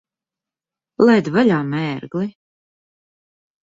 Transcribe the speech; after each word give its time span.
Laid 1.09 1.31
vaļā, 1.37 1.61
mērgli! 1.69 2.29